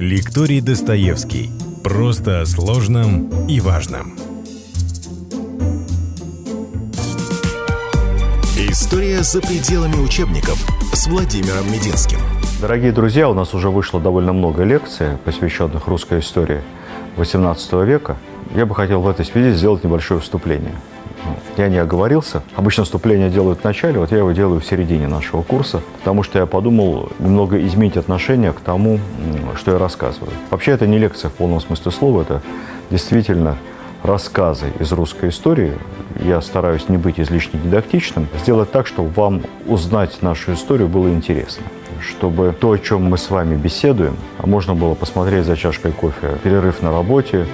[0.00, 1.50] Лекторий Достоевский.
[1.82, 4.14] Просто о сложном и важном.
[8.56, 12.20] История за пределами учебников с Владимиром Мединским.
[12.60, 16.62] Дорогие друзья, у нас уже вышло довольно много лекций, посвященных русской истории
[17.16, 18.18] XVIII века.
[18.54, 20.76] Я бы хотел в этой связи сделать небольшое вступление.
[21.56, 22.42] Я не оговорился.
[22.56, 26.38] Обычно вступление делают в начале, вот я его делаю в середине нашего курса, потому что
[26.38, 29.00] я подумал немного изменить отношение к тому,
[29.56, 30.32] что я рассказываю.
[30.50, 32.42] Вообще это не лекция в полном смысле слова, это
[32.90, 33.56] действительно
[34.02, 35.72] рассказы из русской истории.
[36.20, 41.64] Я стараюсь не быть излишне дидактичным, сделать так, чтобы вам узнать нашу историю было интересно
[42.00, 46.82] чтобы то, о чем мы с вами беседуем, можно было посмотреть за чашкой кофе, перерыв
[46.82, 47.46] на работе,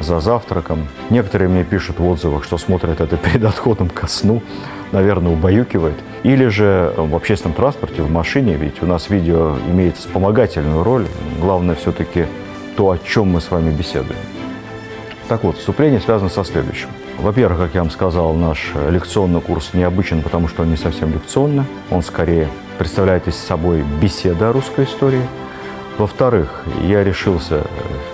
[0.00, 0.88] за завтраком.
[1.10, 4.42] Некоторые мне пишут в отзывах, что смотрят это перед отходом ко сну,
[4.92, 5.96] наверное, убаюкивает.
[6.22, 11.06] Или же в общественном транспорте, в машине, ведь у нас видео имеет вспомогательную роль.
[11.40, 12.26] Главное все-таки
[12.76, 14.18] то, о чем мы с вами беседуем.
[15.28, 16.88] Так вот, вступление связано со следующим.
[17.18, 21.64] Во-первых, как я вам сказал, наш лекционный курс необычен, потому что он не совсем лекционный.
[21.90, 25.22] Он скорее представляет из собой беседа о русской истории–
[25.98, 27.64] во-вторых, я решился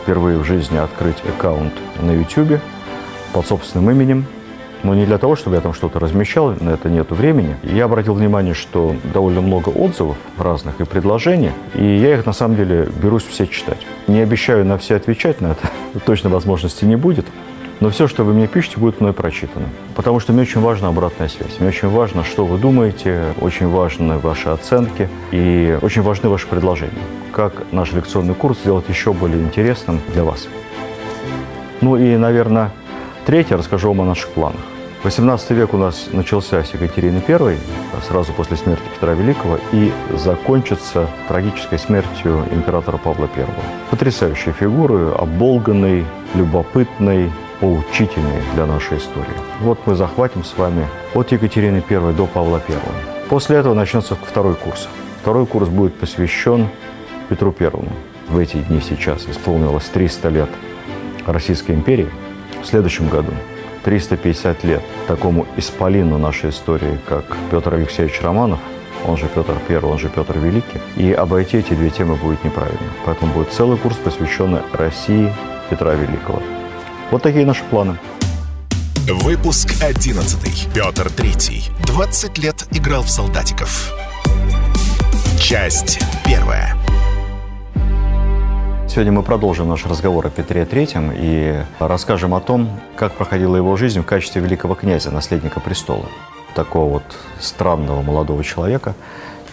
[0.02, 2.60] впервые в жизни открыть аккаунт на YouTube
[3.32, 4.26] под собственным именем.
[4.82, 7.56] Но не для того, чтобы я там что-то размещал, на это нет времени.
[7.62, 12.56] Я обратил внимание, что довольно много отзывов разных и предложений, и я их на самом
[12.56, 13.86] деле берусь все читать.
[14.08, 15.68] Не обещаю на все отвечать, на это
[16.04, 17.26] точно возможности не будет.
[17.84, 19.66] Но все, что вы мне пишете, будет мной прочитано.
[19.94, 21.60] Потому что мне очень важна обратная связь.
[21.60, 26.92] Мне очень важно, что вы думаете, очень важны ваши оценки и очень важны ваши предложения.
[27.30, 30.48] Как наш лекционный курс сделать еще более интересным для вас.
[31.82, 32.70] Ну и, наверное,
[33.26, 34.62] третье, расскажу вам о наших планах.
[35.02, 37.58] 18 век у нас начался с Екатерины I,
[38.08, 43.44] сразу после смерти Петра Великого, и закончится трагической смертью императора Павла I.
[43.90, 49.36] Потрясающей фигуры, оболганной, любопытной, поучительной для нашей истории.
[49.60, 52.76] Вот мы захватим с вами от Екатерины I до Павла I.
[53.28, 54.88] После этого начнется второй курс.
[55.22, 56.68] Второй курс будет посвящен
[57.28, 57.90] Петру Первому.
[58.28, 60.48] В эти дни сейчас исполнилось 300 лет
[61.26, 62.08] Российской империи.
[62.62, 63.32] В следующем году
[63.84, 68.58] 350 лет такому исполину нашей истории, как Петр Алексеевич Романов,
[69.06, 70.80] он же Петр I, он же Петр Великий.
[70.96, 72.78] И обойти эти две темы будет неправильно.
[73.04, 75.30] Поэтому будет целый курс, посвященный России
[75.68, 76.40] Петра Великого.
[77.14, 77.96] Вот такие наши планы.
[79.06, 80.74] Выпуск 11.
[80.74, 81.70] Петр Третий.
[81.86, 83.94] 20 лет играл в солдатиков.
[85.38, 86.74] Часть первая.
[88.88, 93.76] Сегодня мы продолжим наш разговор о Петре Третьем и расскажем о том, как проходила его
[93.76, 96.06] жизнь в качестве великого князя, наследника престола.
[96.56, 97.04] Такого вот
[97.38, 98.96] странного молодого человека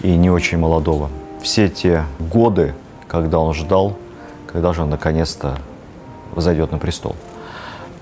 [0.02, 1.12] и не очень молодого.
[1.44, 2.74] Все те годы,
[3.08, 3.96] когда он ждал,
[4.52, 5.60] когда же он наконец-то
[6.34, 7.16] взойдет на престол–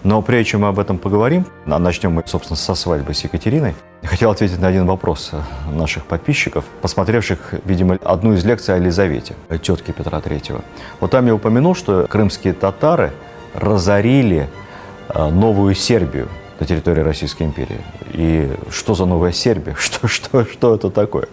[0.04, 4.32] но прежде чем мы об этом поговорим, начнем мы, собственно, со свадьбы с Екатериной, хотел
[4.32, 5.32] ответить на один вопрос
[5.72, 10.64] наших подписчиков, посмотревших, видимо, одну из лекций о Елизавете, тетке Петра III.
[11.00, 13.12] Вот там я упомянул, что крымские татары
[13.54, 14.50] разорили
[15.10, 17.82] э, новую Сербию на территории Российской империи.
[18.14, 19.76] И что за новая Сербия?
[19.80, 21.28] Что, что, что это такое?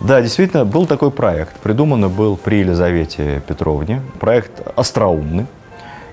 [0.00, 1.56] Да, действительно, был такой проект.
[1.60, 4.02] Придуманный был при Елизавете Петровне.
[4.20, 5.46] Проект остроумный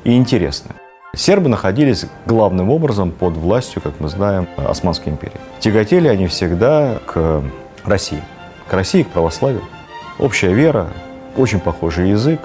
[0.03, 0.80] и интересный.
[1.13, 5.35] Сербы находились главным образом под властью, как мы знаем, Османской империи.
[5.59, 7.43] Тяготели они всегда к
[7.83, 8.23] России,
[8.69, 9.63] к России, к православию.
[10.19, 10.87] Общая вера,
[11.35, 12.39] очень похожий язык.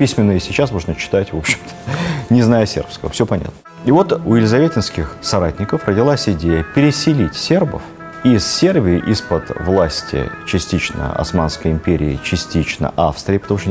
[0.00, 1.94] Письменные сейчас можно читать, в общем-то,
[2.34, 3.52] не зная сербского, все понятно.
[3.84, 7.82] И вот у елизаветинских соратников родилась идея переселить сербов
[8.24, 13.70] из Сербии, из-под власти частично Османской империи, частично Австрии, потому что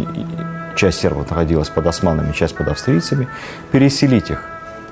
[0.81, 3.27] часть сербов находилась под османами, часть под австрийцами,
[3.71, 4.43] переселить их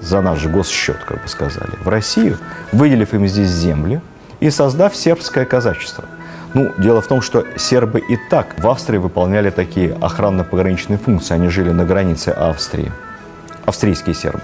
[0.02, 2.38] за наш же госсчет, как бы сказали, в Россию,
[2.72, 4.00] выделив им здесь земли
[4.40, 6.06] и создав сербское казачество.
[6.54, 11.34] Ну, дело в том, что сербы и так в Австрии выполняли такие охранно-пограничные функции.
[11.34, 12.92] Они жили на границе Австрии,
[13.66, 14.44] австрийские сербы,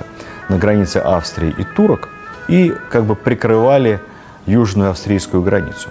[0.49, 2.09] на границе Австрии и турок,
[2.47, 3.99] и как бы прикрывали
[4.47, 5.89] южную австрийскую границу.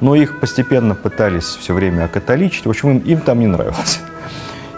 [0.00, 2.66] Но их постепенно пытались все время окатоличить.
[2.66, 4.00] В общем, им, им там не нравилось.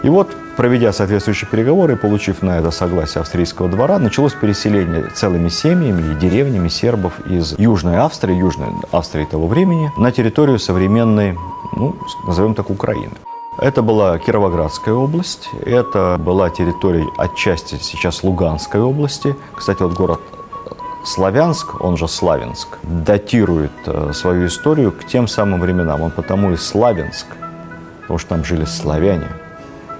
[0.05, 5.49] И вот, проведя соответствующие переговоры и получив на это согласие австрийского двора, началось переселение целыми
[5.49, 11.35] семьями и деревнями сербов из Южной Австрии, Южной Австрии того времени, на территорию современной,
[11.75, 11.95] ну,
[12.27, 13.13] назовем так, Украины.
[13.57, 19.35] Это была Кировоградская область, это была территория отчасти сейчас Луганской области.
[19.55, 20.19] Кстати, вот город
[21.03, 26.01] Славянск, он же Славянск, датирует э, свою историю к тем самым временам.
[26.01, 27.25] Он потому и Славянск,
[28.01, 29.29] потому что там жили славяне–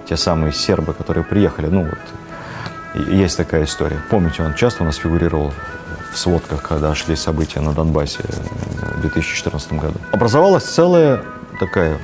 [0.07, 1.67] те самые сербы, которые приехали.
[1.67, 3.99] Ну, вот, есть такая история.
[4.09, 5.53] Помните, он часто у нас фигурировал
[6.13, 8.23] в сводках, когда шли события на Донбассе
[8.97, 9.95] в 2014 году.
[10.11, 11.21] Образовалась целая
[11.59, 11.97] такая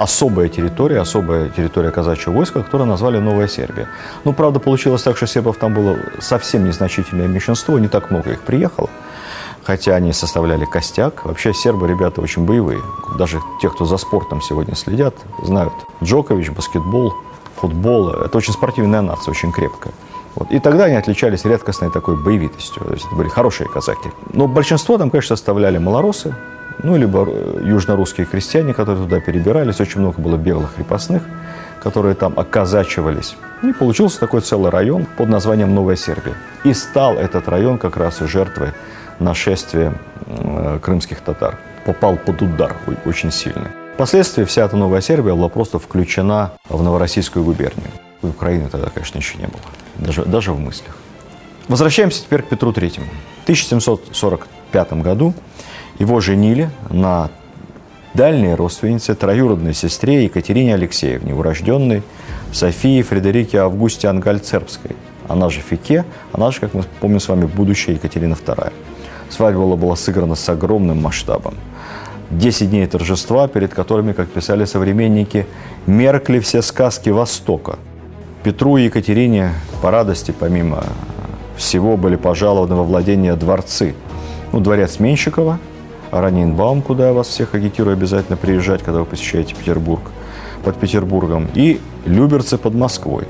[0.00, 3.86] особая территория, особая территория казачьего войска, которую назвали Новая Сербия.
[4.24, 8.40] Ну, правда, получилось так, что сербов там было совсем незначительное меньшинство, не так много их
[8.40, 8.88] приехало,
[9.70, 11.24] хотя они составляли костяк.
[11.24, 12.80] Вообще сербы ребята очень боевые.
[13.16, 15.14] Даже те, кто за спортом сегодня следят,
[15.44, 15.72] знают.
[16.02, 17.14] Джокович, баскетбол,
[17.54, 19.94] футбол– это очень спортивная нация, очень крепкая.
[20.34, 20.50] Вот.
[20.50, 22.82] И тогда они отличались редкостной такой боевитостью.
[22.84, 24.10] То есть это были хорошие казаки.
[24.32, 26.34] Но большинство там, конечно, составляли малоросы,
[26.82, 29.78] ну, либо э, южнорусские крестьяне, которые туда перебирались.
[29.78, 31.22] Очень много было белых крепостных,
[31.80, 33.36] которые там оказачивались.
[33.62, 36.34] И получился такой целый район под названием Новая Сербия.
[36.64, 38.72] И стал этот район как раз и жертвой
[39.20, 39.94] нашествия
[40.26, 41.58] э, крымских татар.
[41.86, 43.68] Попал под удар очень сильный.
[43.94, 47.90] Впоследствии вся эта Новая Сербия была просто включена в Новороссийскую губернию.
[48.22, 49.60] Украины тогда, конечно, еще не было,
[49.96, 50.96] даже, даже в мыслях.
[51.68, 53.00] Возвращаемся теперь к Петру III.
[53.00, 55.34] В 1745 году
[55.98, 57.30] его женили на
[58.14, 62.02] дальней родственнице, троюродной сестре Екатерине Алексеевне, урожденной
[62.52, 64.96] Софии Фредерике Августе Ангальцербской.
[65.28, 68.72] Она же Фике, она же, как мы помним с вами, будущая Екатерина II.
[69.30, 71.54] Свадьба была сыграна с огромным масштабом.
[72.30, 75.46] Десять дней торжества, перед которыми, как писали современники,
[75.86, 77.78] меркли все сказки Востока.
[78.42, 80.84] Петру и Екатерине по радости, помимо
[81.56, 83.94] всего, были пожалованы во владение дворцы.
[84.52, 85.58] Ну, дворец Менщикова–
[86.10, 90.02] Ранинбаум, куда я вас всех агитирую обязательно приезжать, когда вы посещаете Петербург,
[90.64, 93.24] под Петербургом, и Люберцы под Москвой.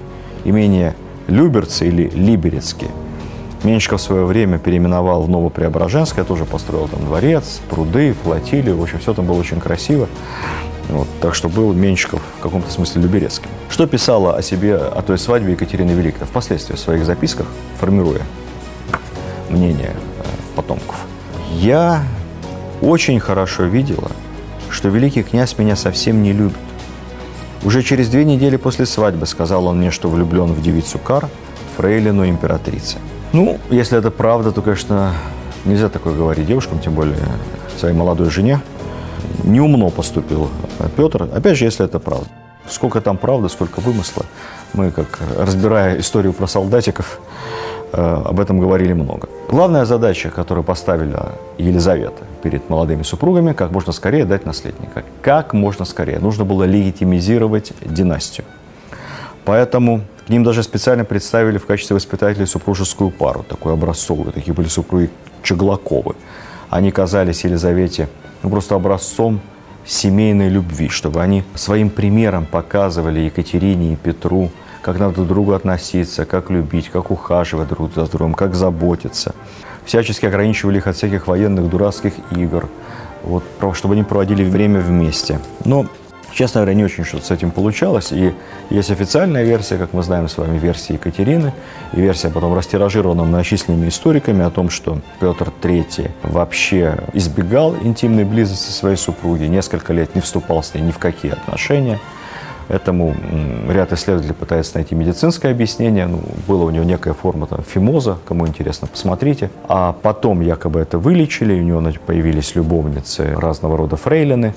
[0.45, 0.95] Имение
[1.27, 2.91] Люберцы или Либерецкие.
[3.65, 8.99] Меньшиков в свое время переименовал в Новопреображенское, тоже построил там дворец, пруды, флотилию, в общем,
[8.99, 10.09] все там было очень красиво.
[10.89, 13.49] Вот, так что был Меньшиков в каком-то смысле Люберецким.
[13.69, 17.47] Что писала о себе, о той свадьбе Екатерина Великая впоследствии в своих записках,
[17.79, 18.23] формируя
[19.49, 20.23] мнение э,
[20.57, 20.97] потомков.
[21.53, 22.03] Я
[22.81, 24.11] очень хорошо видела,
[24.71, 26.57] что великий князь меня совсем не любит.
[27.63, 31.29] Уже через две недели после свадьбы сказал он мне, что влюблен в девицу Кар,
[31.77, 32.97] фрейлину императрицы.
[33.33, 35.13] Ну, если это правда, то, конечно,
[35.65, 37.19] нельзя такое говорить девушкам, тем более
[37.77, 38.61] своей молодой жене.
[39.45, 40.51] Неумно поступил
[40.97, 42.27] Петр, опять же, если это правда.
[42.69, 44.25] Сколько там правды, сколько вымысла.
[44.75, 47.21] Мы, как разбирая историю про солдатиков,
[47.93, 49.29] Э, об этом говорили много.
[49.49, 55.03] Главная задача, которую поставила Елизавета перед молодыми супругами, как можно скорее дать наследника.
[55.23, 56.21] Как можно скорее.
[56.21, 58.47] Нужно было легитимизировать династию.
[59.45, 64.33] Поэтому ним даже специально представили в качестве воспитателей супружескую пару, такую образцовую.
[64.33, 65.11] Такие были супруги
[65.43, 66.15] Чеглаковы.
[66.69, 68.09] Они казались Елизавете
[68.43, 69.41] ну, просто образцом
[69.85, 74.51] семейной любви, чтобы они своим примером показывали Екатерине и Петру,
[74.83, 79.35] как надо друг к другу относиться, как любить, как ухаживать друг за другом, как заботиться.
[79.85, 82.69] Всячески ограничивали их от всяких военных дурацких игр,
[83.25, 83.43] вот,
[83.75, 85.41] чтобы они проводили время вместе.
[85.65, 85.87] Но,
[86.33, 88.13] честно говоря, не очень что-то с этим получалось.
[88.13, 88.35] И
[88.71, 91.53] есть официальная версия, как мы знаем с вами, версия Екатерины,
[91.93, 98.71] и версия потом растиражирована многочисленными историками о том, что Петр III вообще избегал интимной близости
[98.71, 101.99] своей супруги, несколько лет не вступал с ней ни в какие отношения–
[102.71, 103.17] Этому
[103.69, 106.07] ряд исследователей пытается найти медицинское объяснение.
[106.07, 109.51] Ну, была у него некая форма там, фимоза, кому интересно, посмотрите.
[109.67, 114.55] А потом якобы это вылечили, у него появились любовницы разного рода фрейлины.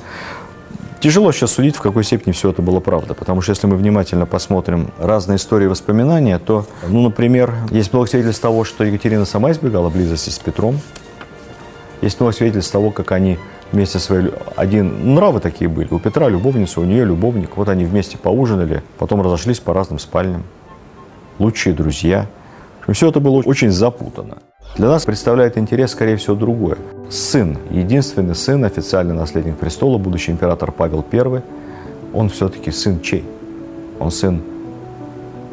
[1.04, 4.26] Тяжело сейчас судить, в какой степени все это было правда, потому что если мы внимательно
[4.26, 9.90] посмотрим разные истории воспоминания, то, ну, например, есть много свидетельств того, что Екатерина сама избегала
[9.90, 10.80] близости с Петром,
[12.02, 13.38] есть много свидетельств того, как они
[13.74, 14.32] вместе своей...
[14.56, 15.14] Один...
[15.14, 15.90] Нравы такие были.
[15.92, 17.58] У Петра любовница, у нее любовник.
[17.58, 20.44] Вот они вместе поужинали, потом разошлись по разным спальням.
[21.38, 22.28] Лучшие друзья.
[22.88, 24.38] Все это было очень запутано.
[24.76, 26.78] Для нас представляет интерес, скорее всего, другое.
[27.08, 31.44] Сын, единственный сын, официальный наследник престола, будущий император Павел I,
[32.12, 33.24] он все-таки сын чей?
[34.00, 34.42] Он сын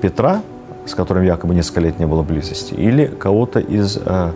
[0.00, 0.40] Петра,
[0.86, 4.30] с которым якобы несколько лет не было близости, или кого-то из э,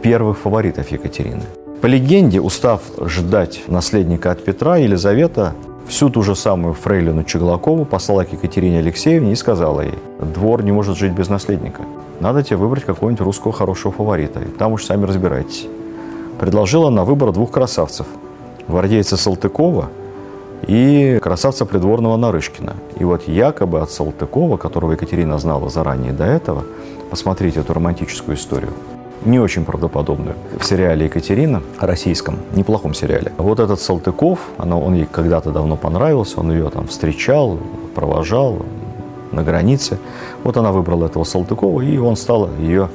[0.00, 1.42] первых фаворитов Екатерины?
[1.82, 5.52] По легенде, устав ждать наследника от Петра, Елизавета
[5.86, 9.94] всю ту же самую фрейлину Чеглакову послала к Екатерине Алексеевне и сказала ей,
[10.34, 11.82] двор не может жить без наследника.
[12.20, 15.66] Надо тебе выбрать какого-нибудь русского хорошего фаворита, и там уж сами разбирайтесь.
[16.40, 18.06] Предложила на выбор двух красавцев.
[18.66, 19.88] Гвардейца Салтыкова
[20.66, 22.74] и красавца придворного Нарышкина.
[22.98, 26.64] И вот якобы от Салтыкова, которого Екатерина знала заранее до этого,
[27.10, 28.72] посмотрите эту романтическую историю,
[29.24, 30.34] не очень правдоподобную.
[30.58, 33.32] В сериале «Екатерина», российском, неплохом сериале.
[33.38, 37.58] Вот этот Салтыков, она, он ей когда-то давно понравился, он ее там встречал,
[37.94, 38.64] провожал
[39.32, 39.98] на границе.
[40.44, 42.88] Вот она выбрала этого Салтыкова, и он стал ее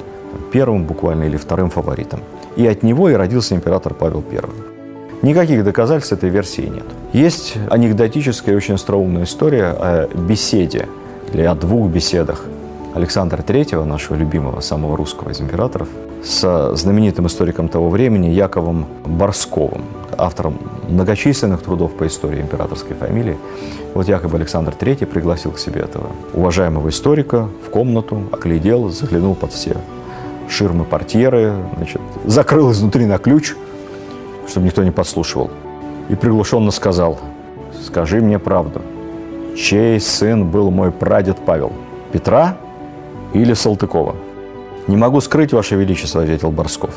[0.52, 2.20] первым буквально или вторым фаворитом.
[2.56, 4.40] И от него и родился император Павел I.
[5.22, 6.84] Никаких доказательств этой версии нет.
[7.12, 10.88] Есть анекдотическая и очень остроумная история о беседе
[11.32, 12.44] или о двух беседах
[12.94, 15.88] Александра III, нашего любимого, самого русского из императоров,
[16.24, 19.82] с знаменитым историком того времени Яковом Борсковым,
[20.16, 23.36] автором многочисленных трудов по истории императорской фамилии.
[23.92, 29.52] Вот якобы Александр III пригласил к себе этого уважаемого историка в комнату, оглядел, заглянул под
[29.52, 29.76] все
[30.48, 33.54] ширмы, портьеры, значит, закрыл изнутри на ключ,
[34.48, 35.50] чтобы никто не подслушивал,
[36.08, 37.18] и приглушенно сказал,
[37.86, 38.82] «Скажи мне правду,
[39.56, 41.72] чей сын был мой прадед Павел,
[42.12, 42.56] Петра
[43.32, 44.14] или Салтыкова?»
[44.86, 46.94] «Не могу скрыть, Ваше Величество»,— ответил Борсков.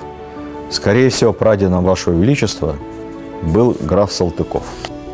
[0.70, 2.76] «Скорее всего, прадедом Вашего Величества
[3.44, 4.64] был граф Салтыков».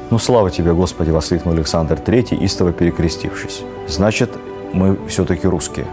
[0.10, 3.62] «Ну, слава тебе, Господи!»— воскликнул Александр III, истово перекрестившись.
[3.88, 4.32] «Значит,
[4.74, 5.86] мы все-таки русские».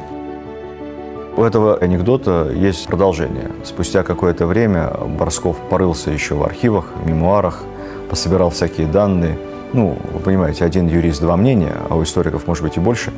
[1.36, 3.50] У этого анекдота есть продолжение.
[3.64, 7.62] Спустя какое-то время Борсков порылся еще в архивах, мемуарах,
[8.08, 9.38] пособирал всякие данные.
[9.72, 13.12] Ну, вы понимаете, один юрист, два мнения, а у историков может быть и больше.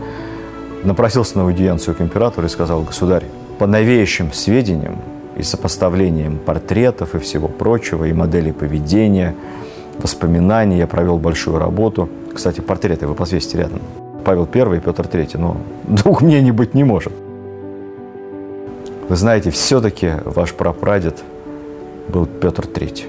[0.84, 3.24] Напросился на аудиенцию к императору и сказал, государь,
[3.62, 4.96] по новейшим сведениям
[5.36, 9.36] и сопоставлением портретов и всего прочего, и моделей поведения,
[9.98, 12.08] воспоминаний, я провел большую работу.
[12.34, 13.78] Кстати, портреты вы посвесите рядом.
[14.24, 17.12] Павел I и Петр III, но двух мнений быть не может.
[19.08, 21.22] Вы знаете, все-таки ваш прапрадед
[22.08, 23.04] был Петр III,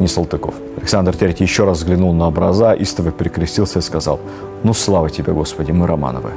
[0.00, 0.56] не Салтыков.
[0.76, 4.18] Александр III еще раз взглянул на образа, истово перекрестился и сказал,
[4.64, 6.30] ну, слава тебе, Господи, мы Романовы.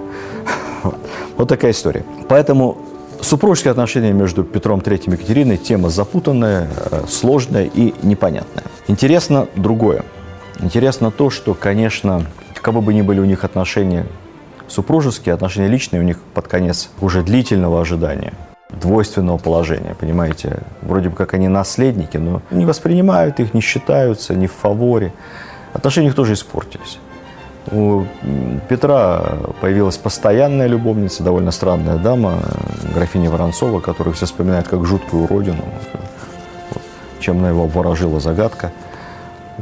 [1.37, 2.03] Вот такая история.
[2.27, 2.77] Поэтому
[3.21, 8.63] Супружеские отношения между Петром III и Екатериной– тема запутанная, э, сложная и непонятная.
[8.87, 10.03] Интересно другое.
[10.59, 12.25] Интересно то, что, конечно,
[12.55, 14.07] каковы бы ни были у них отношения
[14.67, 18.33] супружеские, отношения личные у них под конец уже длительного ожидания,
[18.69, 20.63] двойственного положения, понимаете.
[20.81, 25.13] Вроде бы как они наследники, но не воспринимают их, не считаются, не в фаворе.
[25.73, 26.97] Отношения их тоже испортились.
[27.69, 28.05] У
[28.69, 29.21] Петра
[29.61, 32.39] появилась постоянная любовница, довольно странная дама,
[32.93, 35.63] графиня Воронцова, которую все вспоминают как жуткую уродину.
[37.19, 38.71] Чем она его обворожила, загадка.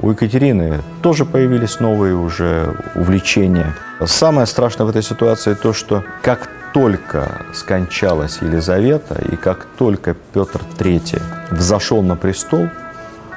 [0.02, 3.76] У Екатерины тоже появились новые уже увлечения.
[4.06, 10.62] Самое страшное в этой ситуации то, что как только скончалась Елизавета и как только Петр
[10.78, 12.70] III взошел на престол,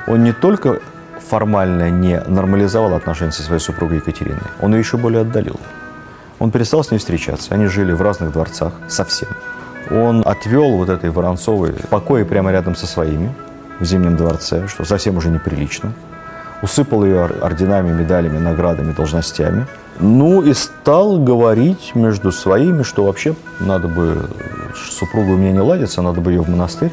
[0.07, 0.81] он не только
[1.29, 5.59] формально не нормализовал отношения со своей супругой Екатериной, он ее еще более отдалил.
[6.39, 7.55] Он перестал с ней встречаться.
[7.55, 9.29] Они жили в разных дворцах совсем.
[9.93, 13.33] Он отвел вот этой Воронцовой покои прямо рядом со своими
[13.79, 15.93] в Зимнем дворце, что совсем уже неприлично.
[16.61, 19.67] Усыпал ее орденами, медалями, наградами, должностями.
[20.01, 24.29] Ну и стал говорить между своими, что вообще надо бы,
[24.75, 26.93] супруга у меня не ладится, надо бы ее в монастырь.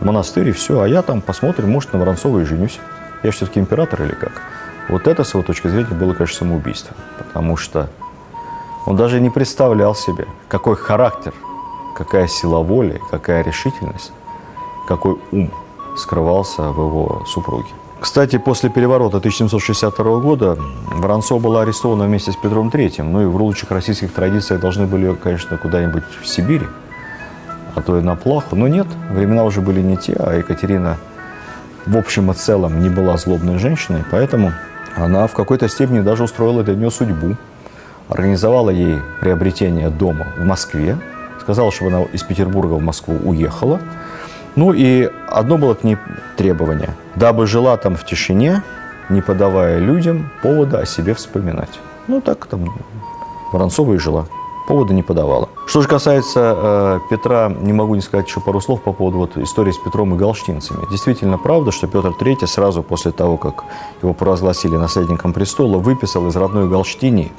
[0.00, 2.78] В монастырь и все, а я там посмотрим, может, на Воронцовой и женюсь
[3.24, 4.42] я все-таки император или как?
[4.88, 6.94] Вот это, с его точки зрения, было, конечно, самоубийство.
[7.18, 7.88] Потому что
[8.86, 11.32] он даже не представлял себе, какой характер,
[11.96, 14.12] какая сила воли, какая решительность,
[14.86, 15.50] какой ум
[15.96, 17.68] скрывался в его супруге.
[18.00, 23.02] Кстати, после переворота 1762 года Воронцов была арестована вместе с Петром III.
[23.02, 26.66] Ну и в лучших российских традициях должны были конечно, куда-нибудь в Сибирь,
[27.74, 28.56] а то и на плаху.
[28.56, 30.98] Но нет, времена уже были не те, а Екатерина
[31.86, 34.52] в общем и целом не была злобной женщиной, поэтому
[34.96, 37.36] она в какой-то степени даже устроила для нее судьбу.
[38.08, 40.98] Организовала ей приобретение дома в Москве,
[41.40, 43.80] сказала, чтобы она из Петербурга в Москву уехала.
[44.56, 45.96] Ну и одно было к ней
[46.36, 48.62] требование, дабы жила там в тишине,
[49.08, 51.80] не подавая людям повода о себе вспоминать.
[52.06, 52.72] Ну так там
[53.52, 54.26] Воронцова и жила
[54.66, 55.48] повода не подавала.
[55.66, 59.36] Что же касается э, Петра, не могу не сказать еще пару слов по поводу вот,
[59.36, 60.86] истории с Петром и галштинцами.
[60.90, 63.64] Действительно правда, что Петр III сразу после того, как
[64.02, 67.32] его провозгласили наследником престола, выписал из родной Галштинии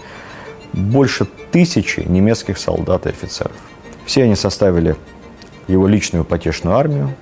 [0.74, 3.56] больше тысячи немецких солдат и офицеров.
[4.06, 4.96] Все они составили
[5.68, 7.16] его личную потешную армию,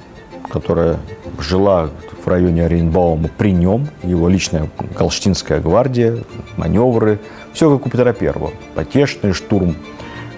[0.49, 0.99] которая
[1.39, 1.89] жила
[2.23, 6.23] в районе Оренбаума при нем, его личная Галштинская гвардия,
[6.57, 7.19] маневры,
[7.53, 8.33] все как у Петра I.
[8.75, 9.75] Потешный штурм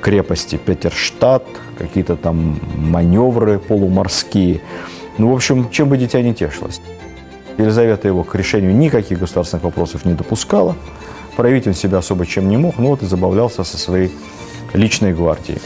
[0.01, 1.45] крепости Петерштадт,
[1.77, 4.61] какие-то там маневры полуморские.
[5.17, 6.81] Ну, в общем, чем бы дитя не тешилось.
[7.57, 10.75] Елизавета его к решению никаких государственных вопросов не допускала.
[11.35, 14.11] Проявить он себя особо чем не мог, но вот и забавлялся со своей
[14.73, 15.61] личной гвардией.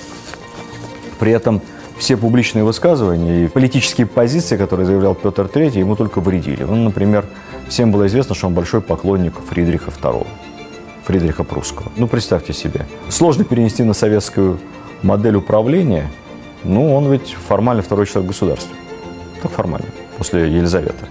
[1.20, 1.62] При этом
[2.00, 6.64] все публичные высказывания и политические позиции, которые заявлял Петр III, ему только вредили.
[6.64, 7.26] Ну, например,
[7.68, 10.26] всем было известно, что он большой поклонник Фридриха II,
[11.04, 11.92] Фридриха Прусского.
[11.98, 12.86] Ну, представьте себе.
[13.10, 14.60] Сложно перенести на советскую
[15.04, 16.10] модель управления,
[16.64, 18.76] ну, он ведь формально второй человек государства.
[19.42, 19.88] Так формально,
[20.18, 21.06] после Елизаветы.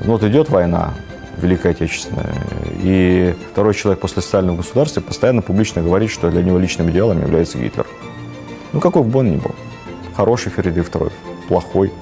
[0.00, 0.94] Вот идет война,
[1.36, 2.32] Великая Отечественная,
[2.82, 7.20] и второй человек после Сталина в государстве постоянно публично говорит, что для него личным идеалом
[7.20, 7.86] является Гитлер.
[8.72, 9.54] Ну, какой бы он ни был.
[10.14, 11.12] Хороший Феридей II,
[11.48, 11.92] плохой.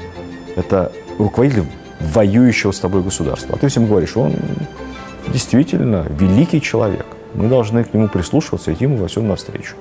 [0.57, 1.65] Это руководитель
[2.01, 3.55] воюющего с тобой государства.
[3.55, 4.35] А ты всем говоришь, он
[5.29, 7.07] действительно великий человек.
[7.35, 9.75] Мы должны к нему прислушиваться, идти ему во всем навстречу.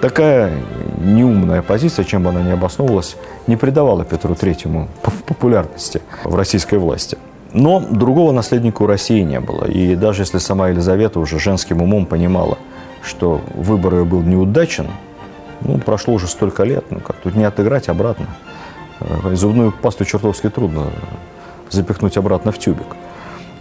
[0.00, 0.52] Такая
[0.98, 4.88] неумная позиция, чем бы она ни обосновывалась, не придавала Петру Третьему
[5.26, 7.16] популярности в российской власти.
[7.52, 9.64] Но другого наследника у России не было.
[9.64, 12.58] И даже если сама Елизавета уже женским умом понимала,
[13.02, 14.88] что выбор ее был неудачен,
[15.64, 18.26] ну, прошло уже столько лет, ну как, тут не отыграть обратно.
[19.00, 20.86] Э, зубную пасту чертовски трудно
[21.70, 22.86] запихнуть обратно в тюбик.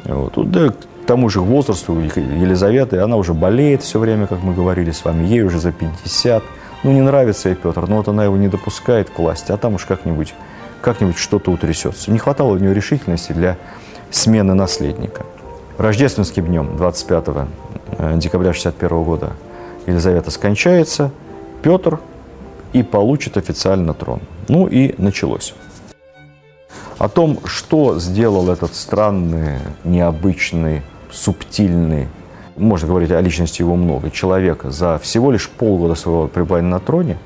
[0.05, 0.33] Вот.
[0.51, 5.03] Да, к тому же возрасту Елизаветы, она уже болеет все время, как мы говорили с
[5.03, 6.43] вами, ей уже за 50.
[6.83, 9.75] Ну, не нравится ей Петр, но вот она его не допускает к власти, а там
[9.75, 10.33] уж как-нибудь
[10.81, 12.11] как-нибудь что-то утрясется.
[12.11, 13.57] Не хватало у нее решительности для
[14.11, 15.25] смены наследника.
[15.77, 17.25] Рождественским днем, 25
[17.97, 19.31] э, декабря 61 года,
[19.87, 21.11] Елизавета скончается,
[21.63, 21.99] Петр
[22.73, 24.19] и получит официально трон.
[24.49, 25.55] Ну и началось.
[26.97, 32.07] О том, что сделал этот странный, необычный, субтильный,
[32.57, 37.17] можно говорить о личности его много, человека за всего лишь полгода своего пребывания на троне,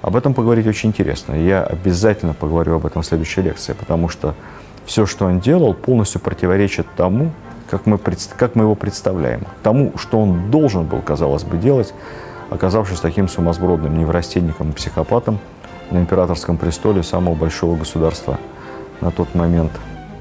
[0.00, 1.34] об этом поговорить очень интересно.
[1.34, 4.34] Я обязательно поговорю об этом в следующей лекции, потому что
[4.86, 7.32] все, что он делал, полностью противоречит тому,
[7.68, 11.92] как мы, как мы его представляем, тому, что он должен был, казалось бы, делать,
[12.50, 15.38] оказавшись таким сумасбродным неврастенником и психопатом
[15.90, 18.38] на императорском престоле самого большого государства
[19.00, 19.72] на тот момент.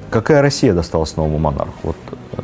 [0.10, 1.74] Какая Россия досталась новому монарху?
[1.84, 1.98] Вот,
[2.38, 2.43] э,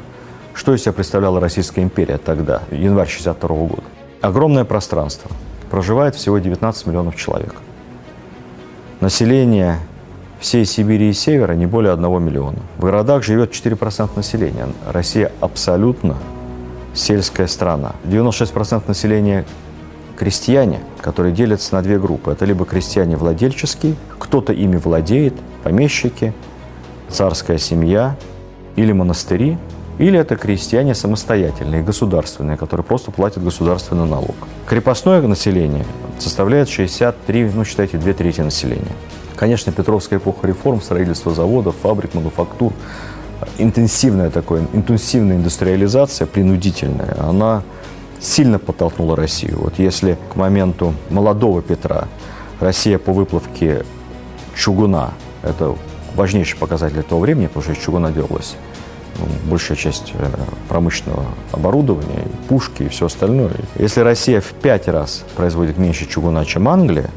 [0.54, 3.84] что из себя представляла Российская империя тогда, январь 62 года?
[4.22, 5.32] Огромное пространство.
[5.70, 7.56] Проживает всего 19 миллионов человек.
[9.00, 9.80] Население
[10.40, 12.60] всей Сибири и Севера не более 1 миллиона.
[12.78, 14.68] В городах живет 4% населения.
[14.92, 16.18] Россия абсолютно
[16.94, 17.94] сельская страна.
[18.04, 19.46] 96% населения
[20.24, 22.32] крестьяне, которые делятся на две группы.
[22.32, 25.34] Это либо крестьяне владельческие, кто-то ими владеет,
[25.64, 26.34] помещики,
[27.10, 28.16] царская семья
[28.78, 29.58] или монастыри,
[29.98, 34.36] или это крестьяне самостоятельные, государственные, которые просто платят государственный налог.
[34.66, 35.86] Крепостное население
[36.20, 38.96] составляет 63, ну считайте, две трети населения.
[39.36, 42.72] Конечно, Петровская эпоха реформ, строительство заводов, фабрик, мануфактур,
[43.58, 47.62] интенсивная такая, интенсивная индустриализация, принудительная, она
[48.24, 49.60] сильно подтолкнула Россию.
[49.60, 52.08] Вот если к моменту молодого Петра
[52.60, 53.84] Россия по выплавке
[54.56, 55.12] чугуна,
[55.44, 55.76] это
[56.16, 58.56] важнейший показатель того времени, потому что из чугуна делалась
[59.20, 60.26] ну, большая часть э,
[60.70, 63.56] промышленного оборудования, пушки и все остальное.
[63.78, 67.10] Если Россия в пять раз производит меньше чугуна, чем Англия,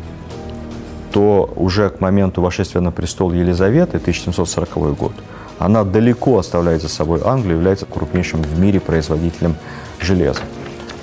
[1.12, 5.12] то уже к моменту вошествия на престол Елизаветы, 1740 год,
[5.59, 9.55] она далеко оставляет за собой Англию, является крупнейшим в мире производителем
[10.01, 10.42] железа.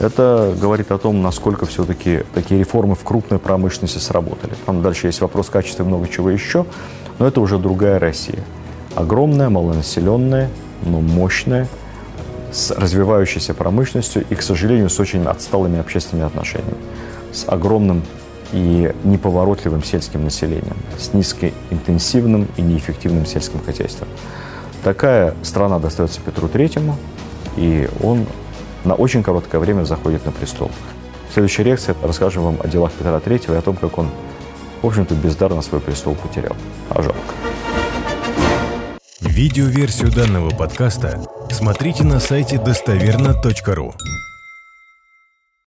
[0.03, 4.51] Это говорит о том, насколько все-таки такие реформы в крупной промышленности сработали.
[4.65, 6.65] Там дальше есть вопрос качества и много чего еще,
[7.19, 8.43] но это уже другая Россия.
[8.95, 10.49] Огромная, малонаселенная,
[10.81, 11.69] но мощная,
[12.51, 16.75] с развивающейся промышленностью и, к сожалению, с очень отсталыми общественными отношениями,
[17.31, 18.03] с огромным
[18.51, 24.09] и неповоротливым сельским населением, с низкоинтенсивным и неэффективным сельским хозяйством.
[24.83, 26.97] Такая страна достается Петру Третьему,
[27.55, 28.27] и он
[28.83, 30.71] на очень короткое время заходит на престол.
[31.29, 34.09] В следующей лекции расскажем вам о делах Петра Третьего и о том, как он,
[34.81, 36.55] в общем-то, бездарно свой престол потерял.
[36.89, 37.19] А жалко.
[39.21, 43.93] Видеоверсию данного подкаста смотрите на сайте достоверно.ру.